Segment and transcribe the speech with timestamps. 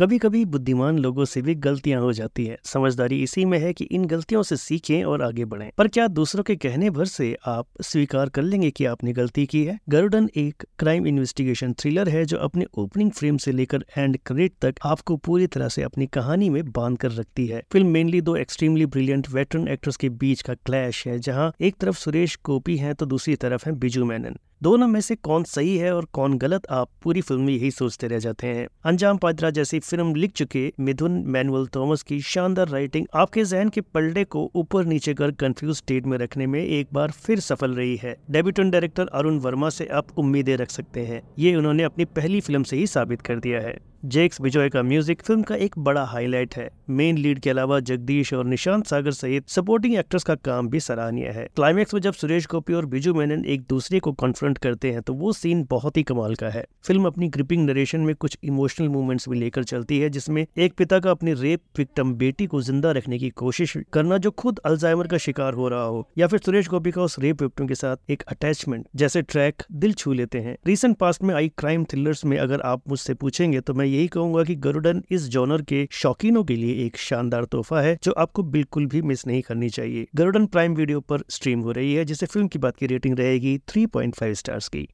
[0.00, 3.84] कभी कभी बुद्धिमान लोगों से भी गलतियाँ हो जाती है। समझदारी इसी में है कि
[3.84, 7.66] इन गलतियों से सीखें और आगे बढ़ें। पर क्या दूसरों के कहने भर से आप
[7.82, 9.78] स्वीकार कर लेंगे कि आपने गलती की है?
[9.88, 14.74] गरुडन एक क्राइम इन्वेस्टिगेशन थ्रिलर है जो अपने ओपनिंग फ्रेम से लेकर एंड क्रेडिट तक
[14.84, 18.86] आपको पूरी तरह से अपनी कहानी में बाँध कर रखती है। फ़िल्म मेनली दो एक्सट्रीमली
[18.86, 23.06] ब्रिलियंट वेटरन एक्टर्स के बीच का क्लैश है, जहाँ एक तरफ़ सुरेश गोपी है तो
[23.06, 26.88] दूसरी तरफ़ है बिजू मैनन। दोनों में से कौन सही है और कौन गलत आप
[27.02, 31.22] पूरी फ़िल्म में यही सोचते रह जाते हैं। अंजाम पात्रा जैसी फ़िल्म लिख चुके मिथुन
[31.26, 36.06] मैनुअल थॉमस की शानदार राइटिंग आपके जहन के पलड़े को ऊपर नीचे कर कंफ्यूज स्टेट
[36.06, 40.18] में रखने में एक बार फिर सफल रही है। डेब्यूटन डायरेक्टर अरुण वर्मा से आप
[40.18, 43.78] उम्मीदें रख सकते हैं। ये उन्होंने अपनी पहली फ़िल्म से ही साबित कर दिया है।
[44.04, 48.32] जेक्स विजय का म्यूज़िक फ़िल्म का एक बड़ा हाईलाइट है। मेन लीड के अलावा जगदीश
[48.34, 52.46] और निशांत सागर सहित सपोर्टिंग एक्टर्स का काम भी सराहनीय है। क्लाइमेक्स में जब सुरेश
[52.46, 56.02] गोपी और बिजू मेनन एक दूसरे को कॉन्फ्रंट करते हैं तो वो सीन बहुत ही
[56.02, 60.10] कमाल का है। फ़िल्म अपनी ग्रिपिंग नरेशन में कुछ इमोशनल मूवमेंट्स भी लेकर चलती है,
[60.10, 64.30] जिसमें एक पिता का अपनी रेप विक्टम बेटी को ज़िंदा रखने की कोशिश करना जो
[64.32, 67.66] खुद अल्जाइमर का शिकार हो रहा हो, या फिर सुरेश गोपी का उस रेप विक्टम
[67.66, 71.84] के साथ एक अटैचमेंट जैसे ट्रैक दिल छू लेते हैं। रिसेंट पास्ट में आई क्राइम
[71.84, 75.86] थ्रिलर्स में अगर आप मुझसे पूछेंगे तो मैं यही कहूँगा कि गरुडन इस जॉनर के
[75.92, 80.06] शौकीनों के लिए एक शानदार तोहफा है, जो आपको बिल्कुल भी मिस नहीं करनी चाहिए।
[80.14, 83.58] गरुडन प्राइम वीडियो पर स्ट्रीम हो रही है जिसे फ़िल्म की बात की रेटिंग रहेगी
[83.68, 84.88] 3.5 स्टार्स की।